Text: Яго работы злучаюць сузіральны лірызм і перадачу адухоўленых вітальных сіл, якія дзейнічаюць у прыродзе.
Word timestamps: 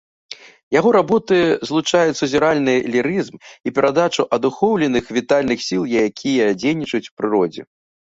Яго 0.75 0.89
работы 0.97 1.37
злучаюць 1.71 2.15
сузіральны 2.21 2.75
лірызм 2.97 3.35
і 3.43 3.69
перадачу 3.77 4.27
адухоўленых 4.41 5.15
вітальных 5.21 5.59
сіл, 5.71 5.81
якія 6.09 6.53
дзейнічаюць 6.65 7.07
у 7.09 7.13
прыродзе. 7.23 7.73